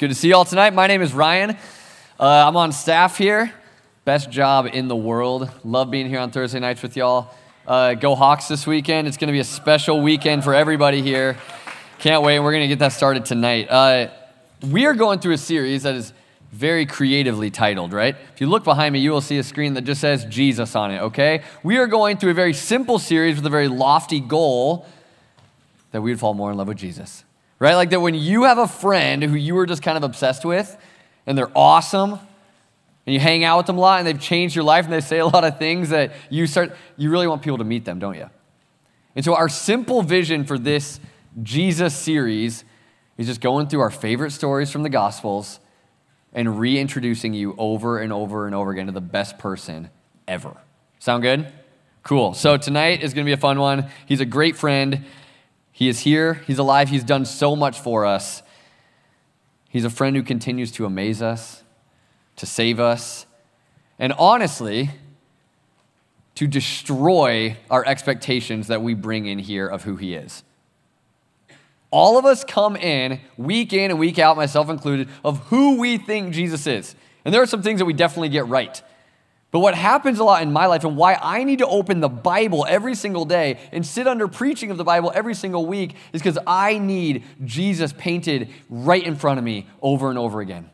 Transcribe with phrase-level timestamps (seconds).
[0.00, 0.72] good to see you all tonight.
[0.72, 1.50] My name is Ryan.
[2.18, 3.52] Uh, I'm on staff here.
[4.06, 5.50] Best job in the world.
[5.62, 7.34] Love being here on Thursday nights with y'all.
[7.66, 9.06] Uh, go Hawks this weekend.
[9.06, 11.36] It's going to be a special weekend for everybody here.
[11.98, 12.38] Can't wait.
[12.38, 13.68] We're going to get that started tonight.
[13.68, 14.08] Uh,
[14.70, 16.14] we are going through a series that is
[16.50, 18.16] very creatively titled, right?
[18.32, 20.92] If you look behind me, you will see a screen that just says Jesus on
[20.92, 21.42] it, okay?
[21.62, 24.86] We are going through a very simple series with a very lofty goal
[25.92, 27.22] that we would fall more in love with Jesus
[27.60, 27.76] right?
[27.76, 30.76] Like that when you have a friend who you were just kind of obsessed with
[31.26, 32.18] and they're awesome
[33.06, 35.00] and you hang out with them a lot and they've changed your life and they
[35.00, 38.00] say a lot of things that you start, you really want people to meet them,
[38.00, 38.28] don't you?
[39.14, 40.98] And so our simple vision for this
[41.42, 42.64] Jesus series
[43.16, 45.60] is just going through our favorite stories from the Gospels
[46.32, 49.90] and reintroducing you over and over and over again to the best person
[50.26, 50.56] ever.
[50.98, 51.52] Sound good?
[52.02, 52.34] Cool.
[52.34, 53.88] So tonight is going to be a fun one.
[54.06, 55.04] He's a great friend.
[55.80, 58.42] He is here, He's alive, He's done so much for us.
[59.70, 61.62] He's a friend who continues to amaze us,
[62.36, 63.24] to save us,
[63.98, 64.90] and honestly,
[66.34, 70.44] to destroy our expectations that we bring in here of who He is.
[71.90, 75.96] All of us come in week in and week out, myself included, of who we
[75.96, 76.94] think Jesus is.
[77.24, 78.82] And there are some things that we definitely get right.
[79.50, 82.08] But what happens a lot in my life and why I need to open the
[82.08, 86.22] Bible every single day and sit under preaching of the Bible every single week is
[86.22, 90.70] because I need Jesus painted right in front of me over and over again.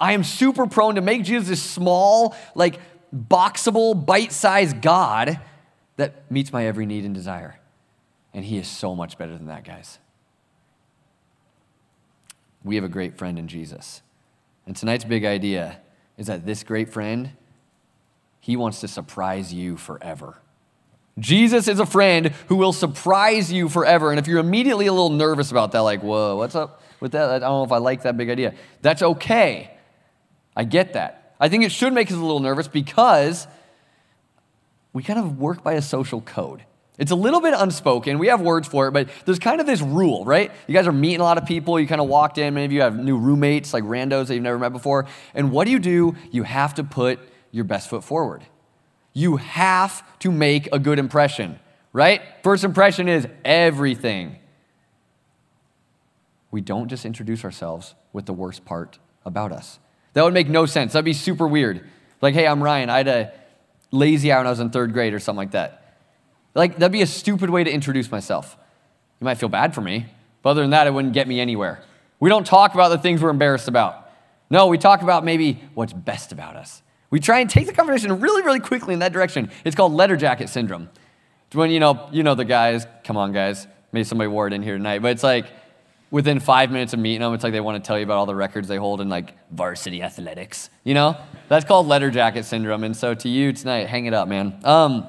[0.00, 2.80] I am super prone to make Jesus this small, like
[3.14, 5.40] boxable, bite sized God
[5.96, 7.58] that meets my every need and desire.
[8.34, 9.98] And He is so much better than that, guys.
[12.64, 14.02] We have a great friend in Jesus.
[14.66, 15.80] And tonight's big idea
[16.16, 17.30] is that this great friend
[18.48, 20.38] he wants to surprise you forever.
[21.18, 24.08] Jesus is a friend who will surprise you forever.
[24.08, 27.28] And if you're immediately a little nervous about that, like, whoa, what's up with that?
[27.28, 28.54] I don't know if I like that big idea.
[28.80, 29.70] That's okay.
[30.56, 31.34] I get that.
[31.38, 33.46] I think it should make us a little nervous because
[34.94, 36.64] we kind of work by a social code.
[36.96, 38.18] It's a little bit unspoken.
[38.18, 40.50] We have words for it, but there's kind of this rule, right?
[40.66, 41.78] You guys are meeting a lot of people.
[41.78, 42.54] You kind of walked in.
[42.54, 45.04] Many of you have new roommates, like randos that you've never met before.
[45.34, 46.16] And what do you do?
[46.30, 47.20] You have to put
[47.50, 48.44] your best foot forward.
[49.12, 51.58] You have to make a good impression,
[51.92, 52.22] right?
[52.42, 54.36] First impression is everything.
[56.50, 59.78] We don't just introduce ourselves with the worst part about us.
[60.14, 60.92] That would make no sense.
[60.92, 61.86] That'd be super weird.
[62.20, 62.90] Like, hey, I'm Ryan.
[62.90, 63.32] I had a
[63.90, 65.96] lazy hour when I was in third grade or something like that.
[66.54, 68.56] Like, that'd be a stupid way to introduce myself.
[69.20, 70.06] You might feel bad for me,
[70.42, 71.82] but other than that, it wouldn't get me anywhere.
[72.20, 74.10] We don't talk about the things we're embarrassed about.
[74.50, 76.82] No, we talk about maybe what's best about us.
[77.10, 79.50] We try and take the conversation really, really quickly in that direction.
[79.64, 80.90] It's called letter jacket syndrome.
[81.46, 83.66] It's when, you know, you know the guys, come on, guys.
[83.92, 85.46] Maybe somebody wore it in here tonight, but it's like
[86.10, 88.26] within five minutes of meeting them, it's like they want to tell you about all
[88.26, 90.68] the records they hold in like varsity athletics.
[90.84, 91.16] You know?
[91.48, 92.84] That's called letter jacket syndrome.
[92.84, 94.58] And so to you tonight, hang it up, man.
[94.64, 95.06] Um,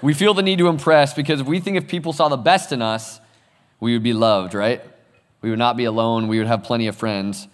[0.00, 2.82] we feel the need to impress because we think if people saw the best in
[2.82, 3.20] us,
[3.80, 4.82] we would be loved, right?
[5.42, 6.28] We would not be alone.
[6.28, 7.48] We would have plenty of friends.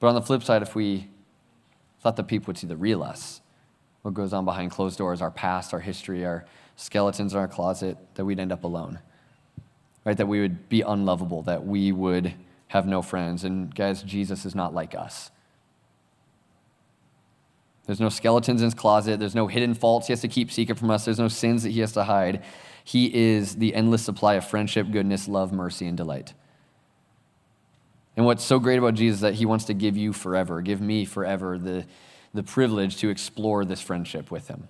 [0.00, 1.08] But on the flip side, if we
[2.00, 3.40] thought that people would see the real us.
[4.02, 6.44] What goes on behind closed doors, our past, our history, our
[6.76, 9.00] skeletons in our closet, that we'd end up alone.
[10.04, 10.16] Right?
[10.16, 12.34] That we would be unlovable, that we would
[12.68, 13.44] have no friends.
[13.44, 15.30] And guys, Jesus is not like us.
[17.86, 19.18] There's no skeletons in his closet.
[19.18, 21.06] There's no hidden faults he has to keep secret from us.
[21.06, 22.44] There's no sins that he has to hide.
[22.84, 26.34] He is the endless supply of friendship, goodness, love, mercy, and delight.
[28.18, 30.80] And what's so great about Jesus is that he wants to give you forever, give
[30.80, 31.86] me forever the,
[32.34, 34.66] the privilege to explore this friendship with him.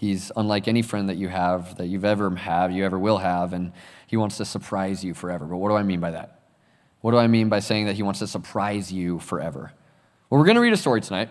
[0.00, 3.52] He's unlike any friend that you have, that you've ever had, you ever will have,
[3.52, 3.70] and
[4.08, 5.44] he wants to surprise you forever.
[5.44, 6.40] But what do I mean by that?
[7.02, 9.70] What do I mean by saying that he wants to surprise you forever?
[10.30, 11.28] Well, we're going to read a story tonight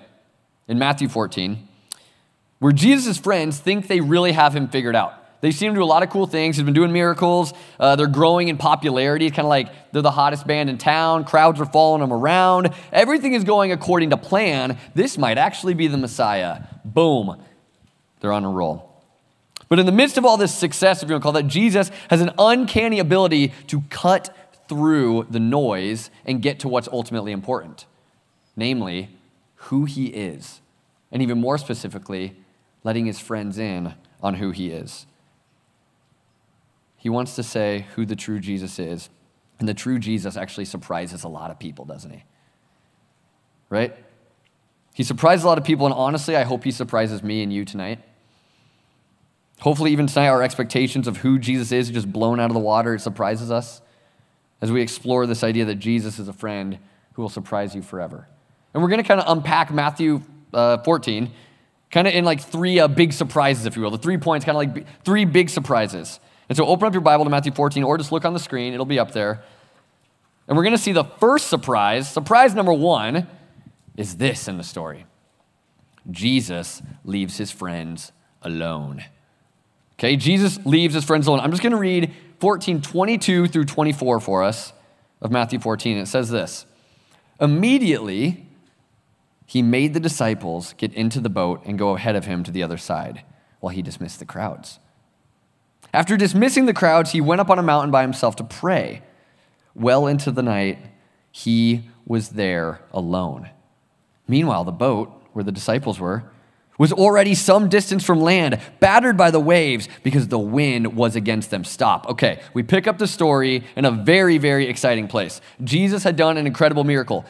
[0.69, 1.67] in Matthew 14
[2.59, 5.22] where Jesus' friends think they really have him figured out.
[5.43, 6.55] They seem to do a lot of cool things.
[6.55, 7.53] He's been doing miracles.
[7.77, 9.25] Uh, they're growing in popularity.
[9.25, 11.25] It's kind of like they're the hottest band in town.
[11.25, 12.73] Crowds are following them around.
[12.93, 14.77] Everything is going according to plan.
[14.95, 16.61] This might actually be the Messiah.
[16.85, 17.43] Boom.
[18.21, 18.89] They're on a roll.
[19.67, 21.91] But in the midst of all this success, if you want to call that, Jesus
[22.09, 24.33] has an uncanny ability to cut
[24.69, 27.85] through the noise and get to what's ultimately important,
[28.55, 29.09] namely,
[29.55, 30.61] who he is.
[31.11, 32.37] And even more specifically,
[32.85, 35.05] letting his friends in on who he is.
[37.03, 39.09] He wants to say who the true Jesus is.
[39.59, 42.23] And the true Jesus actually surprises a lot of people, doesn't he?
[43.69, 43.93] Right?
[44.93, 47.65] He surprises a lot of people, and honestly, I hope he surprises me and you
[47.65, 47.99] tonight.
[49.59, 52.95] Hopefully, even tonight, our expectations of who Jesus is just blown out of the water.
[52.95, 53.81] It surprises us.
[54.61, 56.79] as we explore this idea that Jesus is a friend
[57.15, 58.29] who will surprise you forever.
[58.73, 60.21] And we're going to kind of unpack Matthew
[60.53, 61.33] uh, 14,
[61.91, 63.91] kind of in like three uh, big surprises, if you will.
[63.91, 66.21] The three points, kind of like b- three big surprises.
[66.49, 68.73] And so open up your Bible to Matthew 14 or just look on the screen,
[68.73, 69.43] it'll be up there.
[70.47, 72.11] And we're going to see the first surprise.
[72.11, 73.27] Surprise number one
[73.95, 75.05] is this in the story
[76.09, 78.11] Jesus leaves his friends
[78.41, 79.05] alone.
[79.93, 81.39] Okay, Jesus leaves his friends alone.
[81.39, 84.73] I'm just going to read 14, 22 through 24 for us
[85.21, 85.97] of Matthew 14.
[85.97, 86.65] It says this
[87.39, 88.45] Immediately,
[89.45, 92.63] he made the disciples get into the boat and go ahead of him to the
[92.63, 93.23] other side
[93.59, 94.79] while he dismissed the crowds.
[95.93, 99.03] After dismissing the crowds, he went up on a mountain by himself to pray.
[99.75, 100.79] Well into the night,
[101.31, 103.49] he was there alone.
[104.27, 106.23] Meanwhile, the boat where the disciples were
[106.79, 111.51] was already some distance from land, battered by the waves because the wind was against
[111.51, 111.63] them.
[111.63, 112.09] Stop.
[112.09, 115.39] Okay, we pick up the story in a very, very exciting place.
[115.63, 117.25] Jesus had done an incredible miracle.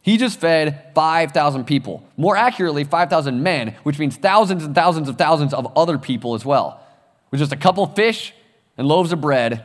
[0.00, 2.02] He just fed 5,000 people.
[2.16, 6.46] More accurately, 5,000 men, which means thousands and thousands of thousands of other people as
[6.46, 6.82] well.
[7.30, 8.32] With just a couple fish
[8.76, 9.64] and loaves of bread,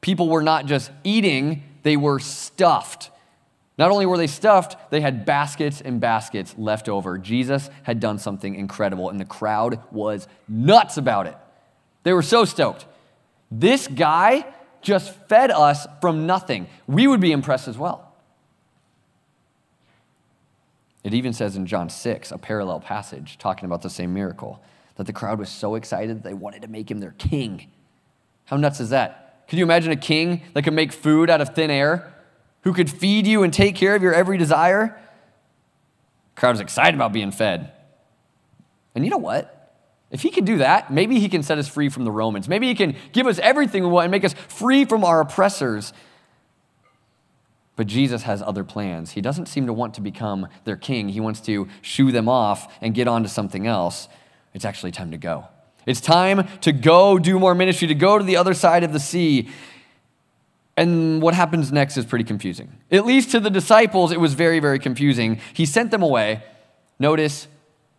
[0.00, 3.10] people were not just eating, they were stuffed.
[3.78, 7.16] Not only were they stuffed, they had baskets and baskets left over.
[7.16, 11.36] Jesus had done something incredible, and the crowd was nuts about it.
[12.02, 12.86] They were so stoked.
[13.50, 14.44] This guy
[14.82, 16.66] just fed us from nothing.
[16.86, 18.12] We would be impressed as well.
[21.02, 24.62] It even says in John 6, a parallel passage talking about the same miracle,
[25.00, 27.70] that the crowd was so excited they wanted to make him their king.
[28.44, 29.46] How nuts is that?
[29.48, 32.14] Could you imagine a king that could make food out of thin air?
[32.62, 34.98] who could feed you and take care of your every desire.
[36.40, 37.72] The excited about being fed.
[38.94, 39.56] And you know what?
[40.10, 42.48] If he can do that, maybe he can set us free from the Romans.
[42.48, 45.92] Maybe he can give us everything we want and make us free from our oppressors.
[47.76, 49.12] But Jesus has other plans.
[49.12, 51.10] He doesn't seem to want to become their king.
[51.10, 54.08] He wants to shoo them off and get on to something else.
[54.54, 55.44] It's actually time to go.
[55.86, 59.00] It's time to go do more ministry, to go to the other side of the
[59.00, 59.48] sea.
[60.76, 62.72] And what happens next is pretty confusing.
[62.90, 65.40] At least to the disciples, it was very, very confusing.
[65.52, 66.42] He sent them away,
[66.98, 67.48] notice,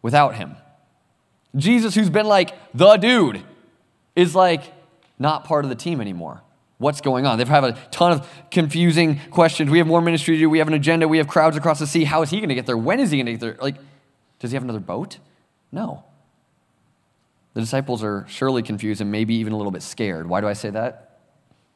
[0.02, 0.56] without him.
[1.56, 3.44] Jesus, who's been like the dude,
[4.16, 4.64] is like
[5.20, 6.42] not part of the team anymore.
[6.78, 7.38] What's going on?
[7.38, 9.70] They've had a ton of confusing questions.
[9.70, 10.50] We have more ministry to do.
[10.50, 11.08] We have an agenda.
[11.08, 12.06] We have crowds across the sea.
[12.06, 12.78] How is he going to get there?
[12.78, 13.58] When is he going to get there?
[13.62, 13.76] Like,
[14.40, 15.20] does he have another boat?
[15.72, 16.04] No.
[17.54, 20.28] The disciples are surely confused and maybe even a little bit scared.
[20.28, 21.20] Why do I say that?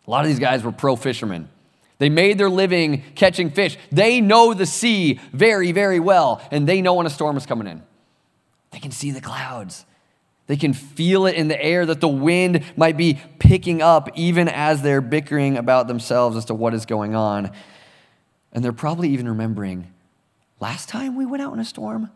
[0.07, 1.50] A lot of these guys were pro fishermen.
[1.98, 3.77] They made their living catching fish.
[3.92, 7.68] They know the sea very, very well, and they know when a storm is coming
[7.68, 7.83] in.
[8.72, 9.86] They can see the clouds.
[10.48, 14.48] They can feel it in the air that the wind might be picking up, even
[14.48, 17.51] as they're bickering about themselves as to what is going on.
[18.51, 19.92] And they're probably even remembering
[20.60, 22.12] last time we went out in a storm,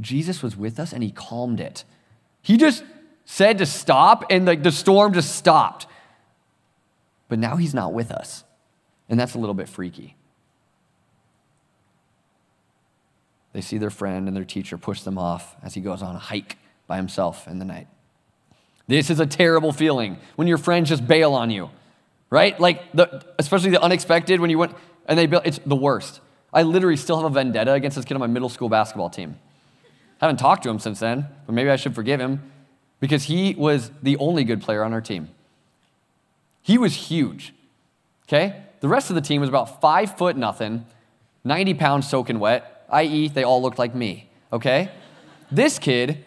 [0.00, 1.84] Jesus was with us and he calmed it.
[2.48, 2.82] He just
[3.26, 5.86] said to stop, and like the storm just stopped.
[7.28, 8.42] But now he's not with us.
[9.06, 10.16] And that's a little bit freaky.
[13.52, 16.18] They see their friend and their teacher push them off as he goes on a
[16.18, 16.56] hike
[16.86, 17.86] by himself in the night.
[18.86, 21.68] This is a terrible feeling when your friends just bail on you,
[22.30, 22.58] right?
[22.58, 24.74] Like, the, especially the unexpected when you went
[25.04, 26.22] and they bail, it's the worst.
[26.50, 29.36] I literally still have a vendetta against this kid on my middle school basketball team.
[30.20, 32.50] I haven't talked to him since then, but maybe I should forgive him
[33.00, 35.28] because he was the only good player on our team.
[36.62, 37.54] He was huge.
[38.28, 38.62] Okay?
[38.80, 40.86] The rest of the team was about five foot nothing,
[41.44, 44.28] 90 pounds soaking wet, i.e., they all looked like me.
[44.52, 44.90] Okay?
[45.50, 46.24] This kid,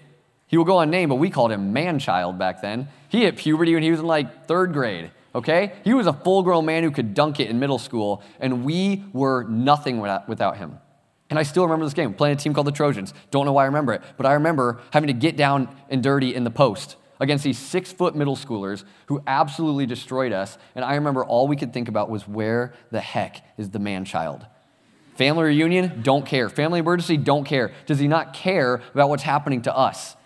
[0.47, 2.87] he will go unnamed, but we called him man child back then.
[3.09, 5.11] He hit puberty when he was in like third grade.
[5.35, 5.73] Okay?
[5.83, 9.03] He was a full grown man who could dunk it in middle school, and we
[9.13, 10.79] were nothing without him.
[11.31, 13.13] And I still remember this game, playing a team called the Trojans.
[13.31, 16.35] Don't know why I remember it, but I remember having to get down and dirty
[16.35, 20.57] in the post against these six foot middle schoolers who absolutely destroyed us.
[20.75, 24.03] And I remember all we could think about was where the heck is the man
[24.03, 24.45] child?
[25.15, 26.49] Family reunion, don't care.
[26.49, 27.71] Family emergency, don't care.
[27.85, 30.17] Does he not care about what's happening to us?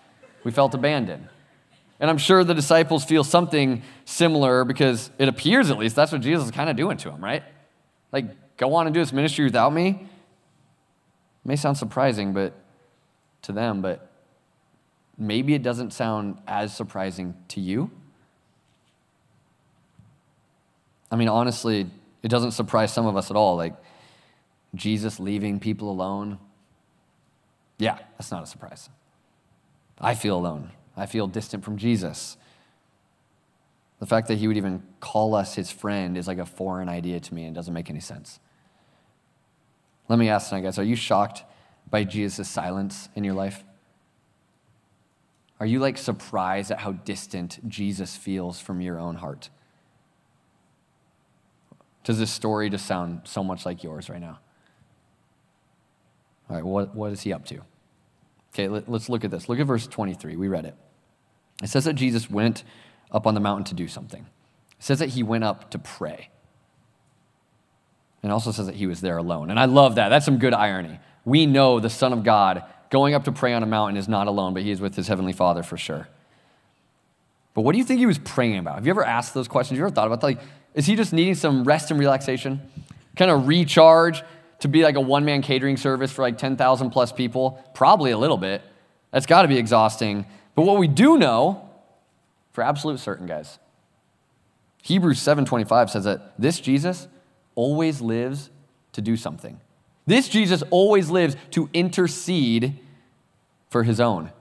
[0.44, 1.30] We felt abandoned.
[2.00, 6.22] And I'm sure the disciples feel something similar because it appears, at least, that's what
[6.22, 7.44] Jesus is kind of doing to them, right?
[8.12, 10.08] Like, go on and do this ministry without me?
[11.46, 12.54] May sound surprising, but
[13.44, 14.10] to them, but
[15.18, 17.92] maybe it doesn't sound as surprising to you.
[21.12, 21.90] I mean, honestly,
[22.24, 23.56] it doesn't surprise some of us at all.
[23.56, 23.76] Like
[24.74, 26.40] Jesus leaving people alone.
[27.78, 28.90] Yeah, that's not a surprise.
[30.00, 30.72] I feel alone.
[30.98, 32.38] I feel distant from Jesus.
[34.00, 37.20] The fact that he would even call us his friend is like a foreign idea
[37.20, 38.40] to me and doesn't make any sense.
[40.08, 41.44] Let me ask tonight, guys, are you shocked
[41.90, 43.64] by Jesus' silence in your life?
[45.60, 49.50] Are you like surprised at how distant Jesus feels from your own heart?
[52.04, 54.40] Does this story just sound so much like yours right now?
[56.50, 57.62] All right, what, what is he up to?
[58.54, 59.50] Okay, let, us look at this.
[59.50, 60.36] Look at verse 23.
[60.36, 60.76] We read it.
[61.64, 62.64] It says that Jesus went
[63.12, 64.22] up on the mountain to do something.
[64.78, 66.30] It says that he went up to pray.
[68.26, 69.52] And also says that he was there alone.
[69.52, 70.10] And I love that.
[70.10, 71.00] That's some good irony.
[71.26, 74.26] We know the Son of God going up to pray on a mountain is not
[74.26, 76.08] alone, but he is with his heavenly Father for sure.
[77.54, 78.76] But what do you think he was praying about?
[78.76, 79.78] Have you ever asked those questions?
[79.78, 80.26] Have you ever thought about that?
[80.26, 80.40] Like,
[80.74, 82.60] is he just needing some rest and relaxation?
[83.16, 84.24] Kind of recharge
[84.62, 87.64] to be like a one man catering service for like 10,000 plus people?
[87.76, 88.64] Probably a little bit.
[89.12, 90.26] That's got to be exhausting.
[90.56, 91.70] But what we do know,
[92.54, 93.60] for absolute certain, guys,
[94.82, 97.08] Hebrews 7:25 says that this Jesus
[97.56, 98.50] always lives
[98.94, 99.60] to do something.
[100.06, 102.80] This Jesus always lives to intercede
[103.70, 104.32] for his own.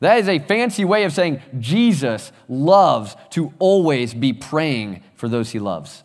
[0.00, 5.50] That is a fancy way of saying Jesus loves to always be praying for those
[5.50, 6.02] he loves.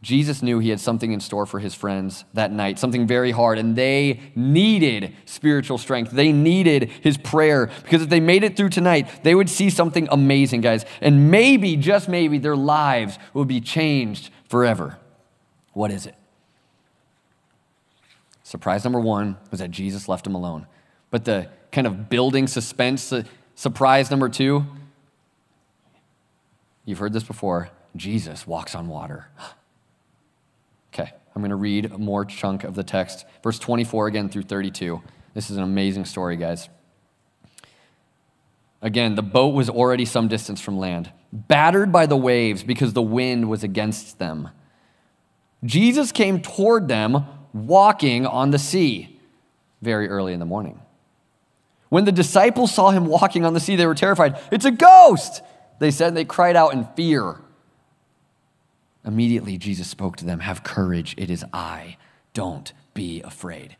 [0.00, 3.58] Jesus knew he had something in store for his friends that night, something very hard,
[3.58, 6.12] and they needed spiritual strength.
[6.12, 10.06] They needed his prayer because if they made it through tonight, they would see something
[10.10, 10.84] amazing, guys.
[11.00, 14.98] And maybe, just maybe, their lives would be changed forever.
[15.72, 16.14] What is it?
[18.44, 20.68] Surprise number one was that Jesus left him alone.
[21.10, 23.24] But the kind of building suspense, uh,
[23.56, 24.64] surprise number two,
[26.84, 29.28] you've heard this before Jesus walks on water.
[31.38, 33.24] I'm going to read a more chunk of the text.
[33.44, 35.00] Verse 24 again through 32.
[35.34, 36.68] This is an amazing story, guys.
[38.82, 43.02] Again, the boat was already some distance from land, battered by the waves because the
[43.02, 44.48] wind was against them.
[45.62, 49.20] Jesus came toward them walking on the sea
[49.80, 50.80] very early in the morning.
[51.88, 54.40] When the disciples saw him walking on the sea, they were terrified.
[54.50, 55.40] It's a ghost,
[55.78, 57.36] they said, and they cried out in fear.
[59.08, 61.96] Immediately, Jesus spoke to them Have courage, it is I.
[62.34, 63.76] Don't be afraid.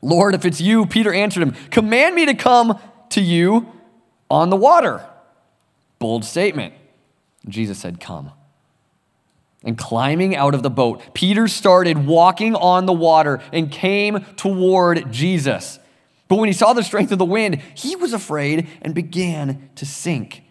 [0.00, 2.78] Lord, if it's you, Peter answered him, Command me to come
[3.10, 3.70] to you
[4.30, 5.04] on the water.
[5.98, 6.72] Bold statement.
[7.48, 8.30] Jesus said, Come.
[9.64, 15.10] And climbing out of the boat, Peter started walking on the water and came toward
[15.10, 15.80] Jesus.
[16.28, 19.84] But when he saw the strength of the wind, he was afraid and began to
[19.84, 20.44] sink.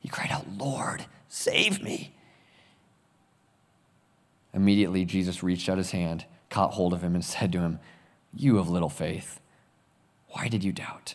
[0.00, 2.14] He cried out, Lord, save me.
[4.56, 7.78] Immediately, Jesus reached out his hand, caught hold of him, and said to him,
[8.34, 9.38] You have little faith.
[10.30, 11.14] Why did you doubt?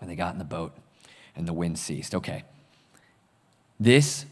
[0.00, 0.76] And they got in the boat,
[1.36, 2.12] and the wind ceased.
[2.12, 2.42] Okay.
[3.78, 4.26] This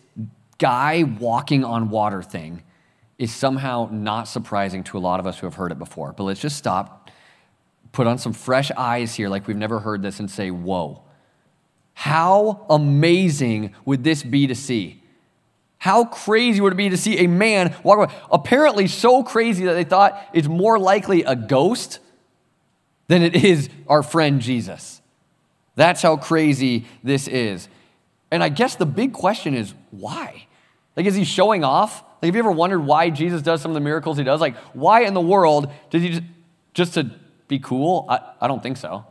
[0.59, 2.65] guy walking on water thing
[3.19, 6.13] is somehow not surprising to a lot of us who have heard it before.
[6.13, 7.09] But let's just stop,
[7.93, 11.03] put on some fresh eyes here, like we've never heard this, and say, Whoa.
[11.95, 15.02] How amazing would this be to see?
[15.83, 18.15] How crazy would it be to see a man walk away?
[18.31, 21.99] Apparently, so crazy that they thought it's more likely a ghost
[23.09, 25.03] than it is our friend Jesus.
[25.75, 27.69] That's how crazy this is.
[28.31, 30.47] And I guess the big question is why?
[30.97, 32.05] Like, is he showing off?
[32.23, 34.41] Like, have you ever wondered why Jesus does some of the miracles he does?
[34.41, 36.23] Like, why in the world did he just,
[36.75, 37.11] just to
[37.49, 38.07] be cool?
[38.09, 39.05] I, I don't think so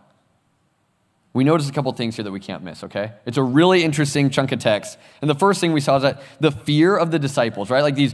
[1.33, 3.13] we notice a couple things here that we can't miss, okay?
[3.25, 4.97] It's a really interesting chunk of text.
[5.21, 7.81] And the first thing we saw is that the fear of the disciples, right?
[7.81, 8.13] Like these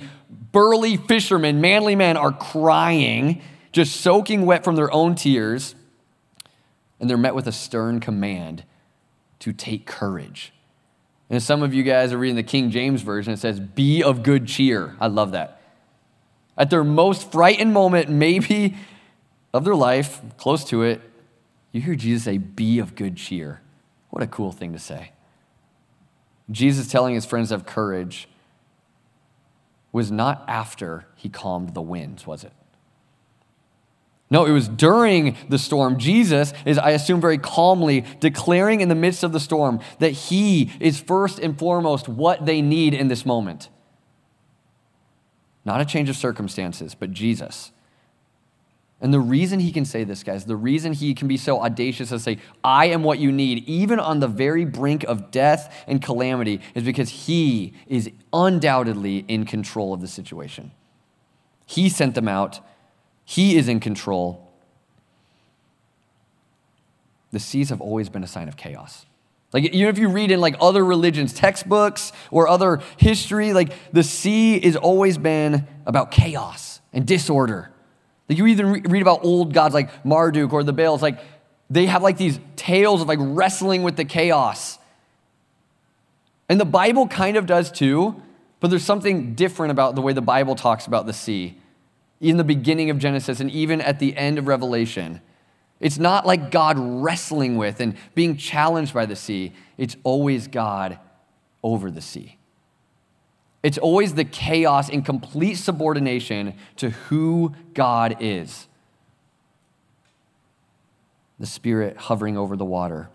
[0.52, 5.74] burly fishermen, manly men, are crying, just soaking wet from their own tears.
[7.00, 8.64] And they're met with a stern command
[9.40, 10.54] to take courage.
[11.30, 14.24] And some of you guys are reading the King James Version, it says, Be of
[14.24, 14.96] good cheer.
[15.00, 15.62] I love that.
[16.58, 18.76] At their most frightened moment, maybe
[19.54, 21.02] of their life, close to it,
[21.72, 23.62] you hear Jesus say, Be of good cheer.
[24.10, 25.12] What a cool thing to say.
[26.50, 28.28] Jesus telling his friends to have courage
[29.92, 32.54] was not after he calmed the winds, was it?
[34.30, 35.98] No, it was during the storm.
[35.98, 40.72] Jesus is, I assume, very calmly declaring in the midst of the storm that he
[40.80, 43.70] is first and foremost what they need in this moment.
[45.64, 47.72] Not a change of circumstances, but Jesus.
[49.00, 52.10] And the reason he can say this, guys, the reason he can be so audacious
[52.10, 56.02] to say, I am what you need, even on the very brink of death and
[56.02, 60.72] calamity, is because he is undoubtedly in control of the situation.
[61.68, 62.60] He sent them out,
[63.24, 64.44] he is in control.
[67.32, 69.06] the seas have always been a sign of chaos.
[69.54, 74.02] Like even if you read in like other religions, textbooks or other history, like the
[74.02, 77.72] sea has always been about chaos and disorder.
[78.30, 81.20] Like you even read about old gods like Marduk or the Baals, like
[81.70, 84.80] they have like these tales of like wrestling with the chaos.
[86.50, 88.22] And the Bible kind of does too,
[88.60, 91.58] but there's something different about the way the Bible talks about the sea
[92.20, 95.22] in the beginning of Genesis and even at the end of Revelation.
[95.80, 99.54] It's not like God wrestling with and being challenged by the sea.
[99.78, 100.98] It's always God
[101.62, 102.37] over the sea.
[103.64, 108.68] It's always the chaos in complete subordination to who God is.
[111.40, 113.10] The Spirit hovering over the water,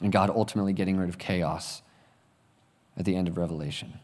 [0.00, 1.82] and God ultimately getting rid of chaos
[2.96, 4.00] at the end of Revelation.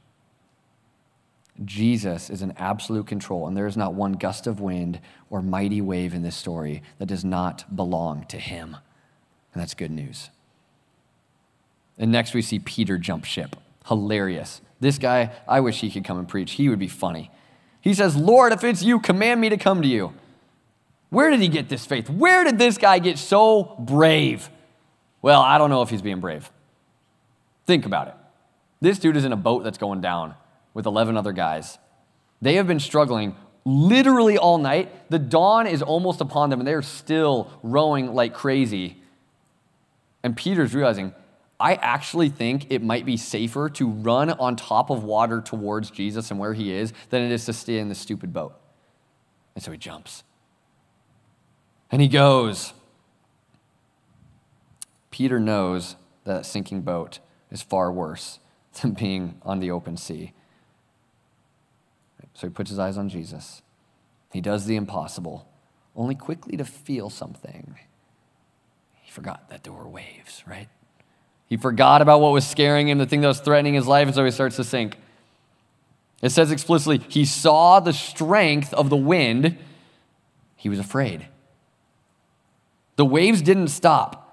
[1.64, 5.80] Jesus is in absolute control, and there is not one gust of wind or mighty
[5.80, 8.76] wave in this story that does not belong to him.
[9.52, 10.30] And that's good news.
[11.98, 13.56] And next we see Peter jump ship.
[13.86, 14.60] Hilarious.
[14.80, 16.52] This guy, I wish he could come and preach.
[16.52, 17.30] He would be funny.
[17.80, 20.12] He says, Lord, if it's you, command me to come to you.
[21.10, 22.10] Where did he get this faith?
[22.10, 24.50] Where did this guy get so brave?
[25.22, 26.50] Well, I don't know if he's being brave.
[27.66, 28.14] Think about it.
[28.80, 30.34] This dude is in a boat that's going down
[30.74, 31.78] with 11 other guys.
[32.40, 35.10] They have been struggling literally all night.
[35.10, 38.96] The dawn is almost upon them, and they're still rowing like crazy.
[40.22, 41.14] And Peter's realizing,
[41.60, 46.30] I actually think it might be safer to run on top of water towards Jesus
[46.30, 48.54] and where he is than it is to stay in this stupid boat.
[49.54, 50.22] And so he jumps.
[51.90, 52.74] And he goes.
[55.10, 57.18] Peter knows that sinking boat
[57.50, 58.38] is far worse
[58.80, 60.32] than being on the open sea.
[62.34, 63.62] So he puts his eyes on Jesus.
[64.32, 65.48] He does the impossible,
[65.96, 67.76] only quickly to feel something.
[69.02, 70.68] He forgot that there were waves, right?
[71.48, 74.14] He forgot about what was scaring him, the thing that was threatening his life, and
[74.14, 74.98] so he starts to sink.
[76.20, 79.56] It says explicitly, he saw the strength of the wind.
[80.56, 81.26] He was afraid.
[82.96, 84.24] The waves didn't stop.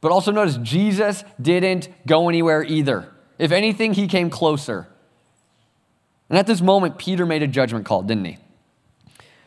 [0.00, 3.10] But also notice, Jesus didn't go anywhere either.
[3.38, 4.86] If anything, he came closer.
[6.28, 8.38] And at this moment, Peter made a judgment call, didn't he?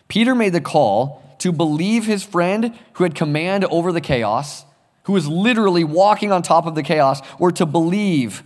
[0.08, 4.66] Peter made the call to believe his friend who had command over the chaos,
[5.04, 8.44] who was literally walking on top of the chaos, or to believe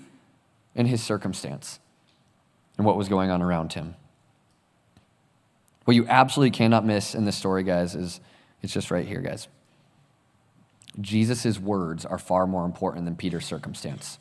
[0.74, 1.80] in his circumstance
[2.78, 3.96] and what was going on around him.
[5.86, 8.20] What you absolutely cannot miss in this story, guys, is
[8.62, 9.48] it's just right here, guys.
[11.00, 14.18] Jesus' words are far more important than Peter's circumstance.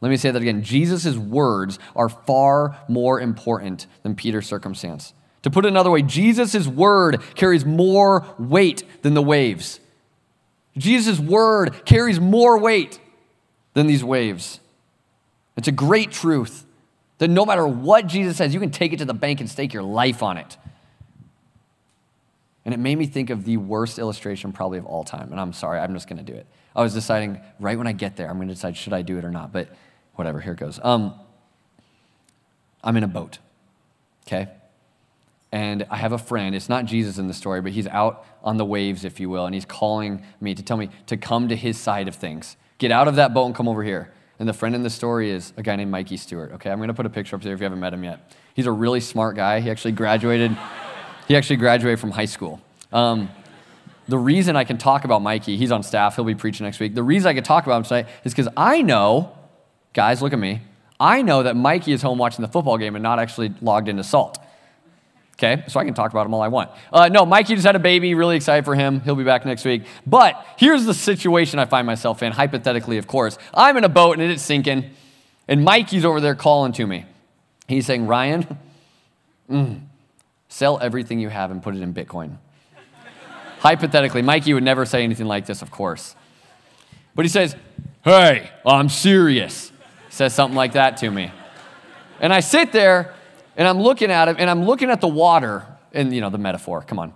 [0.00, 0.62] Let me say that again.
[0.62, 5.14] Jesus' words are far more important than Peter's circumstance.
[5.42, 9.80] To put it another way, Jesus' word carries more weight than the waves.
[10.76, 12.98] Jesus' word carries more weight
[13.74, 14.60] than these waves.
[15.56, 16.66] It's a great truth
[17.18, 19.72] that no matter what Jesus says, you can take it to the bank and stake
[19.72, 20.56] your life on it.
[22.64, 25.30] And it made me think of the worst illustration probably of all time.
[25.30, 26.46] And I'm sorry, I'm just going to do it.
[26.74, 29.18] I was deciding right when I get there, I'm going to decide should I do
[29.18, 29.52] it or not.
[29.52, 29.68] But
[30.14, 30.80] whatever, here it goes.
[30.82, 31.14] Um,
[32.82, 33.38] I'm in a boat,
[34.26, 34.48] okay?
[35.54, 36.52] And I have a friend.
[36.52, 39.46] It's not Jesus in the story, but he's out on the waves, if you will,
[39.46, 42.56] and he's calling me to tell me to come to his side of things.
[42.78, 44.12] Get out of that boat and come over here.
[44.40, 46.50] And the friend in the story is a guy named Mikey Stewart.
[46.54, 48.32] Okay, I'm to put a picture up there if you haven't met him yet.
[48.54, 49.60] He's a really smart guy.
[49.60, 50.56] He actually graduated.
[51.28, 52.60] he actually graduated from high school.
[52.92, 53.30] Um,
[54.08, 56.16] the reason I can talk about Mikey, he's on staff.
[56.16, 56.96] He'll be preaching next week.
[56.96, 59.38] The reason I can talk about him tonight is because I know
[59.94, 60.60] Guys, look at me.
[60.98, 64.02] I know that Mikey is home watching the football game and not actually logged into
[64.02, 64.38] Salt.
[65.34, 66.70] Okay, so I can talk about him all I want.
[66.92, 69.00] Uh, no, Mikey just had a baby, really excited for him.
[69.00, 69.82] He'll be back next week.
[70.06, 73.36] But here's the situation I find myself in, hypothetically, of course.
[73.52, 74.90] I'm in a boat and it's sinking,
[75.48, 77.04] and Mikey's over there calling to me.
[77.66, 78.58] He's saying, Ryan,
[79.50, 79.80] mm,
[80.48, 82.36] sell everything you have and put it in Bitcoin.
[83.58, 86.14] hypothetically, Mikey would never say anything like this, of course.
[87.16, 87.56] But he says,
[88.04, 89.72] Hey, I'm serious
[90.14, 91.30] says something like that to me.
[92.20, 93.14] And I sit there
[93.56, 96.38] and I'm looking at it, and I'm looking at the water and, you know, the
[96.38, 97.14] metaphor, come on.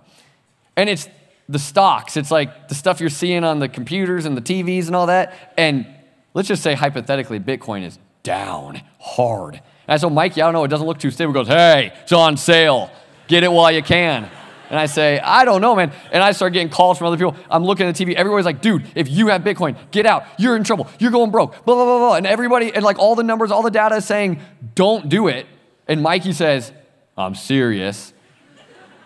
[0.75, 1.07] And it's
[1.49, 2.15] the stocks.
[2.15, 5.53] It's like the stuff you're seeing on the computers and the TVs and all that.
[5.57, 5.85] And
[6.33, 9.61] let's just say hypothetically, Bitcoin is down hard.
[9.87, 12.37] And so Mikey, I don't know, it doesn't look too stable, goes, hey, it's on
[12.37, 12.91] sale.
[13.27, 14.29] Get it while you can.
[14.69, 15.91] And I say, I don't know, man.
[16.11, 17.35] And I start getting calls from other people.
[17.49, 18.13] I'm looking at the TV.
[18.13, 20.25] Everybody's like, dude, if you have Bitcoin, get out.
[20.37, 20.87] You're in trouble.
[20.99, 21.65] You're going broke.
[21.65, 22.15] Blah, blah, blah, blah.
[22.15, 24.39] And everybody, and like all the numbers, all the data is saying,
[24.75, 25.47] don't do it.
[25.89, 26.71] And Mikey says,
[27.17, 28.13] I'm serious.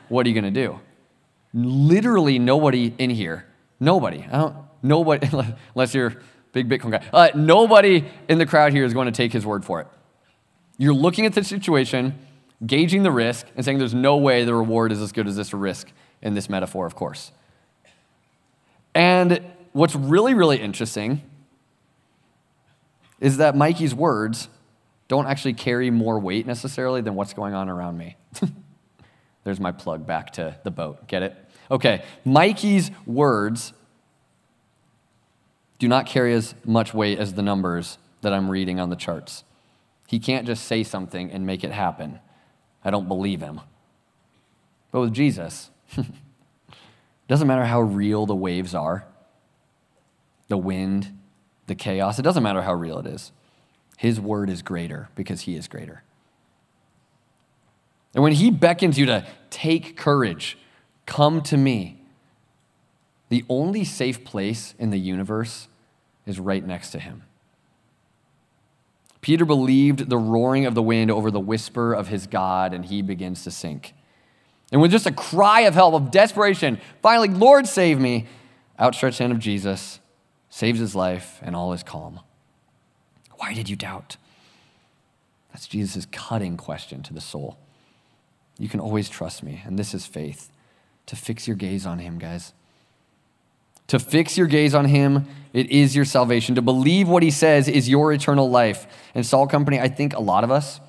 [0.09, 0.79] What are you going to do?
[1.53, 3.47] Literally nobody in here,
[3.79, 5.27] nobody, I don't, Nobody,
[5.75, 9.31] unless you're big Bitcoin guy, uh, nobody in the crowd here is going to take
[9.31, 9.87] his word for it.
[10.77, 12.19] You're looking at the situation,
[12.65, 15.53] gauging the risk, and saying there's no way the reward is as good as this
[15.53, 15.89] risk
[16.21, 17.31] in this metaphor, of course.
[18.93, 19.41] And
[19.71, 21.21] what's really, really interesting
[23.19, 24.49] is that Mikey's words
[25.07, 28.15] don't actually carry more weight necessarily than what's going on around me.
[29.43, 31.07] There's my plug back to the boat.
[31.07, 31.35] Get it?
[31.69, 33.73] Okay, Mikey's words
[35.79, 39.43] do not carry as much weight as the numbers that I'm reading on the charts.
[40.07, 42.19] He can't just say something and make it happen.
[42.85, 43.61] I don't believe him.
[44.91, 45.71] But with Jesus,
[47.27, 49.05] doesn't matter how real the waves are,
[50.47, 51.17] the wind,
[51.67, 53.31] the chaos, it doesn't matter how real it is.
[53.97, 56.03] His word is greater because he is greater.
[58.13, 60.57] And when he beckons you to take courage,
[61.05, 62.01] come to me,
[63.29, 65.67] the only safe place in the universe
[66.25, 67.23] is right next to him.
[69.21, 73.01] Peter believed the roaring of the wind over the whisper of his God, and he
[73.01, 73.93] begins to sink.
[74.71, 78.27] And with just a cry of help, of desperation, finally, Lord, save me,
[78.79, 79.99] outstretched hand of Jesus
[80.49, 82.19] saves his life, and all is calm.
[83.43, 84.15] Why did you doubt?
[85.51, 87.57] That's Jesus' cutting question to the soul.
[88.57, 90.49] You can always trust me, and this is faith.
[91.07, 92.53] To fix your gaze on him, guys.
[93.87, 96.55] To fix your gaze on him, it is your salvation.
[96.55, 98.87] To believe what he says is your eternal life.
[99.13, 100.79] And Salt Company, I think a lot of us,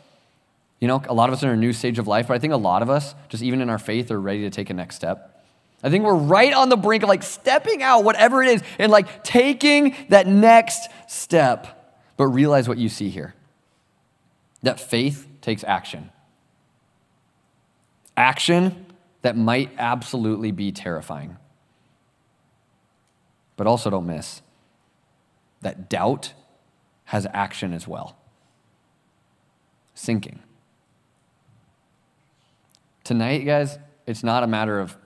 [0.79, 2.39] you know, a lot of us are in a new stage of life, but I
[2.39, 4.75] think a lot of us, just even in our faith, are ready to take a
[4.75, 5.45] next step.
[5.83, 8.93] I think we're right on the brink of like stepping out, whatever it is, and
[8.93, 11.81] like taking that next step.
[12.17, 13.35] But realize what you see here
[14.63, 16.11] that faith takes action.
[18.17, 18.87] Action
[19.23, 21.37] that might absolutely be terrifying.
[23.57, 24.43] But also don't miss
[25.61, 26.35] that doubt
[27.05, 28.17] has action as well.
[29.95, 30.41] Sinking.
[33.03, 34.97] Tonight, guys, it's not a matter of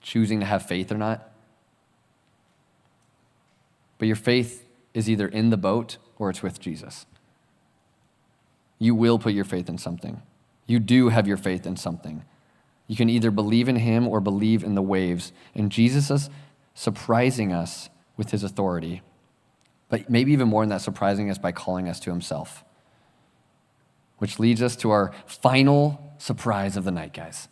[0.00, 1.30] choosing to have faith or not.
[3.98, 7.06] But your faith is either in the boat or it's with Jesus.
[8.78, 10.22] You will put your faith in something.
[10.66, 12.24] You do have your faith in something.
[12.86, 15.32] You can either believe in him or believe in the waves.
[15.54, 16.30] And Jesus is
[16.74, 19.02] surprising us with his authority,
[19.88, 22.64] but maybe even more than that, surprising us by calling us to himself.
[24.18, 27.48] Which leads us to our final surprise of the night, guys.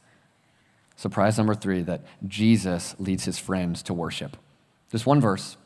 [0.96, 4.36] Surprise number three that Jesus leads his friends to worship.
[4.90, 5.56] This one verse,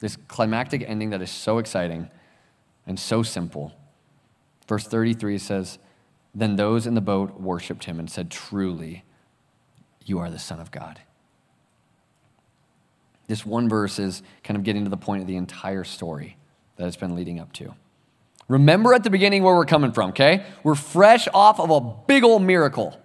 [0.00, 2.08] this climactic ending that is so exciting
[2.86, 3.72] and so simple.
[4.68, 5.78] Verse 33 says,
[6.34, 9.04] Then those in the boat worshiped him and said, Truly,
[10.04, 11.00] you are the Son of God.
[13.28, 16.36] This one verse is kind of getting to the point of the entire story
[16.76, 17.74] that it's been leading up to.
[18.48, 20.44] Remember at the beginning where we're coming from, okay?
[20.62, 23.00] We're fresh off of a big old miracle.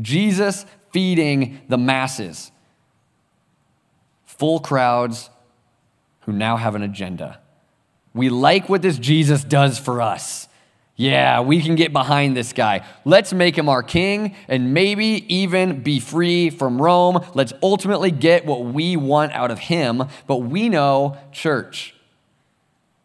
[0.00, 2.52] Jesus feeding the masses.
[4.24, 5.30] Full crowds
[6.20, 7.40] who now have an agenda.
[8.16, 10.48] We like what this Jesus does for us.
[10.96, 12.86] Yeah, we can get behind this guy.
[13.04, 17.22] Let's make him our king and maybe even be free from Rome.
[17.34, 20.04] Let's ultimately get what we want out of him.
[20.26, 21.94] But we know, church,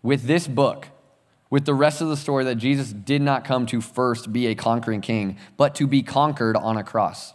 [0.02, 0.88] with this book,
[1.50, 4.56] with the rest of the story, that Jesus did not come to first be a
[4.56, 7.34] conquering king, but to be conquered on a cross.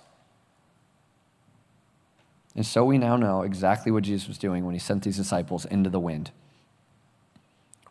[2.54, 5.66] And so we now know exactly what Jesus was doing when he sent these disciples
[5.66, 6.30] into the wind.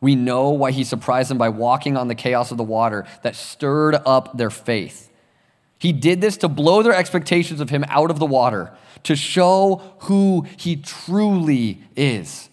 [0.02, 3.36] We know why he surprised them by walking on the chaos of the water that
[3.36, 5.12] stirred up their faith.
[5.80, 9.82] He did this to blow their expectations of him out of the water, to show
[10.00, 12.50] who he truly is.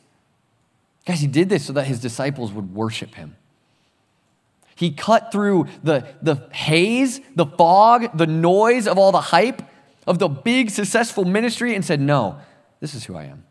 [1.05, 3.37] Guys, he did this so that his disciples would worship him.
[4.75, 9.63] He cut through the, the haze, the fog, the noise of all the hype,
[10.07, 12.39] of the big successful ministry and said, No,
[12.81, 13.45] this is who I am.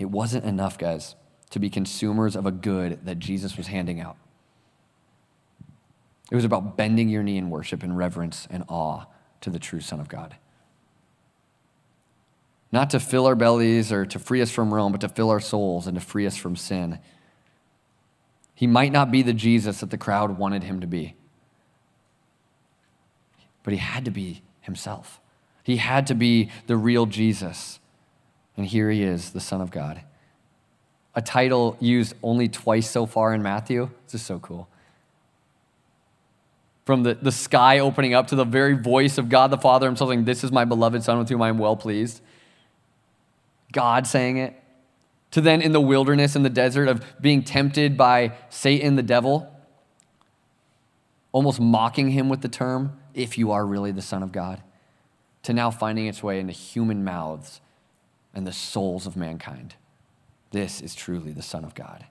[0.00, 1.14] It wasn't enough, guys,
[1.50, 4.16] to be consumers of a good that Jesus was handing out.
[6.30, 9.04] It was about bending your knee in worship and reverence and awe
[9.42, 10.36] to the true Son of God.
[12.70, 15.40] Not to fill our bellies or to free us from Rome, but to fill our
[15.40, 16.98] souls and to free us from sin.
[18.54, 21.16] He might not be the Jesus that the crowd wanted him to be
[23.62, 25.20] but he had to be himself.
[25.62, 27.78] He had to be the real Jesus.
[28.56, 30.02] And here he is, the Son of God.
[31.14, 33.90] A title used only twice so far in Matthew.
[34.06, 34.68] This is so cool.
[36.84, 40.10] From the, the sky opening up to the very voice of God the Father himself
[40.10, 42.20] saying, This is my beloved Son with whom I am well pleased.
[43.72, 44.60] God saying it,
[45.30, 49.50] to then in the wilderness, in the desert, of being tempted by Satan, the devil,
[51.30, 54.62] almost mocking him with the term, if you are really the Son of God,
[55.44, 57.61] to now finding its way into human mouths
[58.34, 59.74] and the souls of mankind.
[60.50, 62.06] This is truly the Son of God.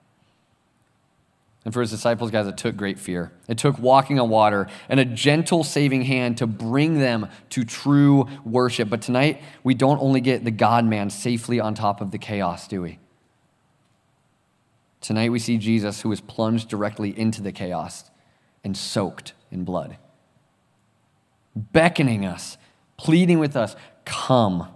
[1.64, 3.32] And for his disciples, guys, it took great fear.
[3.46, 8.26] It took walking on water and a gentle saving hand to bring them to true
[8.44, 8.90] worship.
[8.90, 12.66] But tonight, we don't only get the God man safely on top of the chaos,
[12.66, 12.98] do we?
[15.00, 18.10] Tonight, we see Jesus who is plunged directly into the chaos
[18.64, 19.98] and soaked in blood,
[21.54, 22.56] beckoning us,
[22.96, 24.68] pleading with us, come.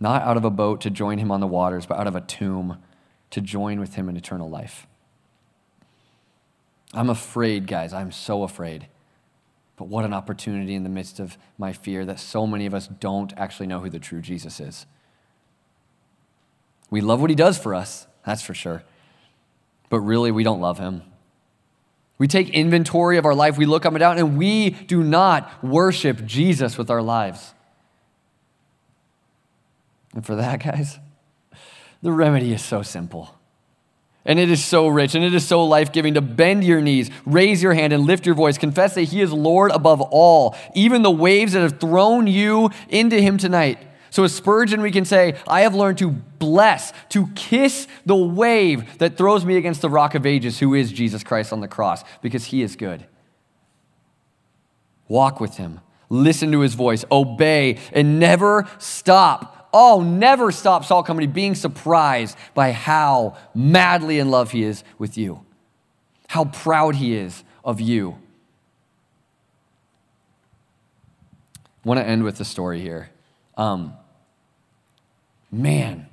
[0.00, 2.20] Not out of a boat to join him on the waters, but out of a
[2.20, 2.78] tomb
[3.30, 4.86] to join with him in eternal life.
[6.94, 7.92] I'm afraid, guys.
[7.92, 8.86] I'm so afraid.
[9.76, 12.88] But what an opportunity in the midst of my fear that so many of us
[12.88, 14.86] don't actually know who the true Jesus is.
[16.90, 18.82] We love what he does for us, that's for sure.
[19.90, 21.02] But really, we don't love him.
[22.16, 25.62] We take inventory of our life, we look up and down, and we do not
[25.62, 27.54] worship Jesus with our lives.
[30.14, 30.98] And for that, guys,
[32.02, 33.34] the remedy is so simple.
[34.24, 37.10] And it is so rich and it is so life giving to bend your knees,
[37.24, 38.58] raise your hand, and lift your voice.
[38.58, 43.20] Confess that He is Lord above all, even the waves that have thrown you into
[43.20, 43.78] Him tonight.
[44.10, 48.98] So, as Spurgeon, we can say, I have learned to bless, to kiss the wave
[48.98, 52.04] that throws me against the rock of ages, who is Jesus Christ on the cross,
[52.22, 53.06] because He is good.
[55.08, 61.06] Walk with Him, listen to His voice, obey, and never stop oh, never stop Salt
[61.06, 65.44] Company being surprised by how madly in love he is with you,
[66.28, 68.18] how proud he is of you.
[71.84, 73.10] I want to end with the story here.
[73.56, 73.94] Um,
[75.50, 76.06] man,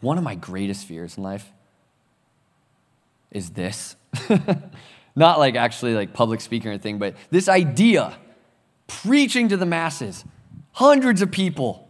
[0.00, 1.50] one of my greatest fears in life
[3.30, 3.96] is this.
[5.16, 8.16] Not like actually like public speaking or anything, but this idea,
[8.86, 10.24] preaching to the masses,
[10.72, 11.88] hundreds of people.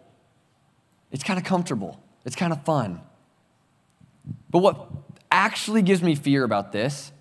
[1.10, 3.00] It's kind of comfortable, it's kind of fun.
[4.50, 4.88] But what
[5.30, 7.12] actually gives me fear about this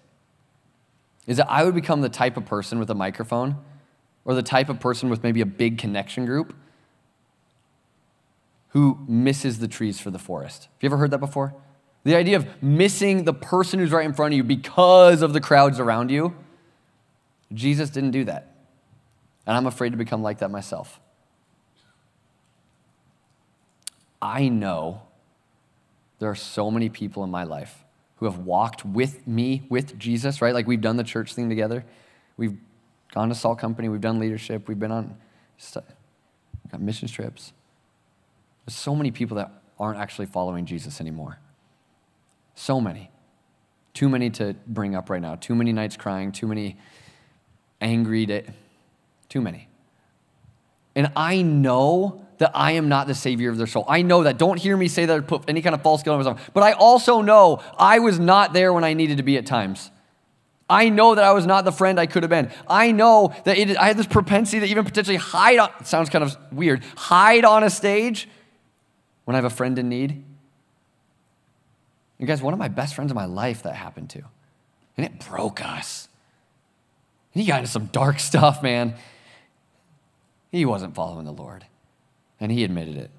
[1.27, 3.57] is that I would become the type of person with a microphone
[4.25, 6.55] or the type of person with maybe a big connection group
[8.69, 10.63] who misses the trees for the forest.
[10.63, 11.55] Have you ever heard that before?
[12.03, 15.41] The idea of missing the person who's right in front of you because of the
[15.41, 16.35] crowds around you.
[17.53, 18.55] Jesus didn't do that.
[19.45, 20.99] And I'm afraid to become like that myself.
[24.21, 25.01] I know
[26.19, 27.85] there are so many people in my life
[28.17, 30.53] who have walked with me, with Jesus, right?
[30.53, 31.85] Like we've done the church thing together.
[32.35, 32.57] We've
[33.13, 35.17] gone to Salt Company, we've done leadership, we've been on
[36.71, 37.53] got mission trips.
[38.65, 41.39] There's so many people that aren't actually following Jesus anymore.
[42.55, 43.09] So many.
[43.93, 45.35] Too many to bring up right now.
[45.35, 46.77] Too many nights crying, too many
[47.81, 48.49] angry days.
[49.29, 49.67] Too many.
[50.95, 53.85] And I know that I am not the savior of their soul.
[53.87, 54.37] I know that.
[54.37, 56.51] Don't hear me say that or put any kind of false guilt on myself.
[56.53, 59.91] But I also know I was not there when I needed to be at times.
[60.69, 62.51] I know that I was not the friend I could have been.
[62.67, 66.23] I know that it, I had this propensity to even potentially hide on, sounds kind
[66.23, 68.29] of weird, hide on a stage
[69.25, 70.23] when I have a friend in need.
[72.19, 74.21] You guys, one of my best friends in my life that happened to.
[74.95, 76.07] And it broke us.
[77.33, 78.95] And he got into some dark stuff, man.
[80.51, 81.65] He wasn't following the Lord.
[82.39, 83.11] And he admitted it.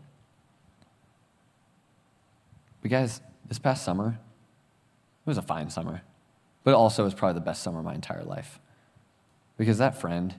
[2.82, 4.18] But guys, this past summer,
[5.26, 6.02] it was a fine summer,
[6.64, 8.58] but also it was probably the best summer of my entire life.
[9.58, 10.34] Because that friend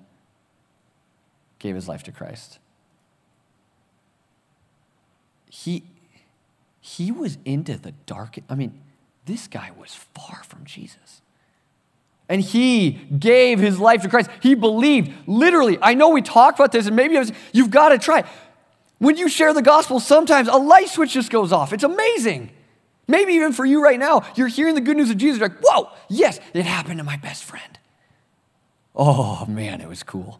[1.59, 2.57] gave his life to Christ.
[5.49, 5.83] He,
[6.79, 8.39] he was into the dark.
[8.49, 8.81] I mean,
[9.25, 11.21] this guy was far from Jesus.
[12.27, 14.29] And he gave his life to Christ.
[14.41, 15.77] He believed, literally.
[15.81, 18.23] I know we talk about this, and maybe was, you've got to try.
[19.01, 21.73] When you share the gospel, sometimes a light switch just goes off.
[21.73, 22.51] It's amazing.
[23.07, 25.57] Maybe even for you right now, you're hearing the good news of Jesus, you're like,
[25.59, 27.79] whoa, yes, it happened to my best friend.
[28.95, 30.39] Oh man, it was cool.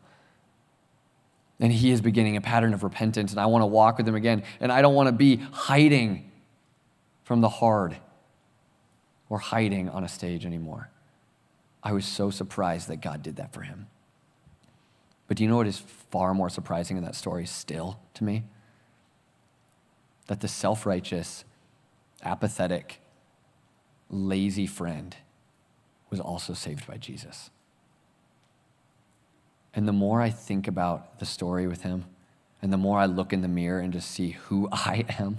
[1.60, 4.14] And he is beginning a pattern of repentance, and I want to walk with him
[4.14, 4.44] again.
[4.60, 6.30] And I don't want to be hiding
[7.24, 7.98] from the hard
[9.28, 10.92] or hiding on a stage anymore.
[11.82, 13.88] I was so surprised that God did that for him.
[15.32, 18.44] But do you know what is far more surprising in that story still to me?
[20.28, 21.46] That the self righteous,
[22.22, 23.00] apathetic,
[24.10, 25.16] lazy friend
[26.10, 27.50] was also saved by Jesus.
[29.74, 32.08] And the more I think about the story with him,
[32.62, 35.38] and the more I look in the mirror and just see who I am,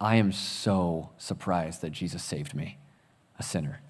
[0.00, 2.78] I am so surprised that Jesus saved me,
[3.36, 3.80] a sinner.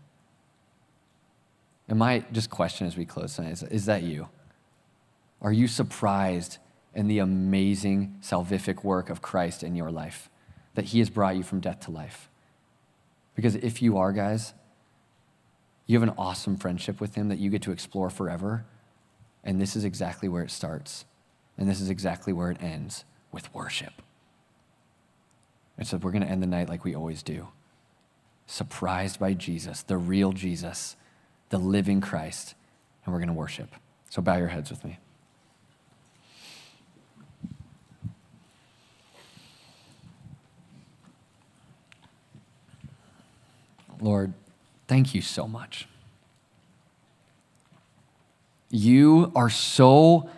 [1.89, 4.29] And my just question as we close tonight is, is that you?
[5.41, 6.59] Are you surprised
[6.95, 10.29] in the amazing salvific work of Christ in your life?
[10.75, 12.29] That he has brought you from death to life?
[13.35, 14.55] Because if you are, guys,
[15.87, 18.65] you have an awesome friendship with him that you get to explore forever.
[19.45, 21.05] And this is exactly where it starts.
[21.57, 24.03] And this is exactly where it ends with worship.
[25.79, 27.49] And so we're going to end the night like we always do
[28.49, 30.95] surprised by Jesus, the real Jesus,
[31.51, 32.55] the living Christ,
[33.05, 33.71] and we're going to worship.
[34.11, 34.99] So bow your heads with me.
[44.01, 44.35] Lord,
[44.89, 45.89] thank you so much.
[48.71, 50.29] You are so,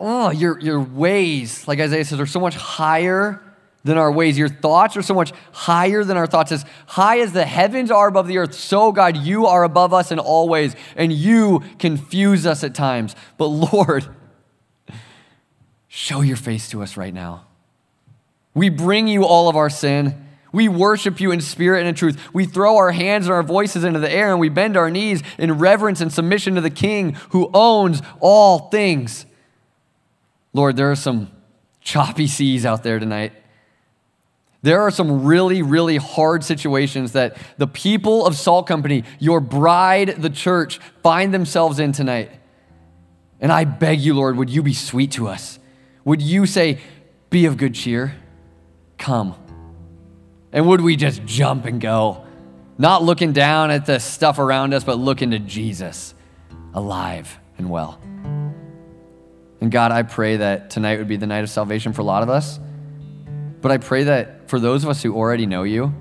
[0.00, 3.42] oh, your, your ways, like Isaiah says, are so much higher
[3.88, 4.38] than our ways.
[4.38, 6.52] Your thoughts are so much higher than our thoughts.
[6.52, 10.12] As high as the heavens are above the earth, so, God, you are above us
[10.12, 13.16] in all ways, and you confuse us at times.
[13.38, 14.06] But, Lord,
[15.88, 17.46] show your face to us right now.
[18.54, 20.26] We bring you all of our sin.
[20.52, 22.32] We worship you in spirit and in truth.
[22.32, 25.22] We throw our hands and our voices into the air and we bend our knees
[25.38, 29.26] in reverence and submission to the King who owns all things.
[30.54, 31.30] Lord, there are some
[31.80, 33.32] choppy seas out there tonight.
[34.62, 40.16] There are some really, really hard situations that the people of Salt Company, your bride,
[40.18, 42.30] the church, find themselves in tonight.
[43.40, 45.60] And I beg you, Lord, would you be sweet to us?
[46.04, 46.80] Would you say,
[47.30, 48.16] Be of good cheer?
[48.98, 49.36] Come.
[50.52, 52.24] And would we just jump and go?
[52.78, 56.14] Not looking down at the stuff around us, but looking to Jesus,
[56.74, 58.00] alive and well.
[59.60, 62.22] And God, I pray that tonight would be the night of salvation for a lot
[62.22, 62.58] of us.
[63.60, 65.94] But I pray that for those of us who already know you,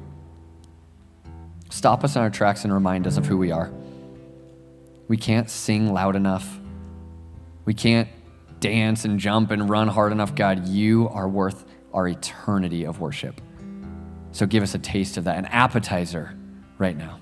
[1.70, 3.72] stop us in our tracks and remind us of who we are.
[5.08, 6.60] We can't sing loud enough.
[7.66, 8.10] We can't
[8.60, 10.34] dance and jump and run hard enough.
[10.34, 13.42] God, you are worth our eternity of worship.
[14.32, 16.34] So give us a taste of that, an appetizer
[16.78, 17.17] right now.